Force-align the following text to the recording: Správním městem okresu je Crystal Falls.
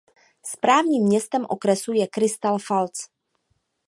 Správním 0.45 1.03
městem 1.05 1.45
okresu 1.49 1.91
je 1.93 2.07
Crystal 2.13 2.59
Falls. 2.59 3.09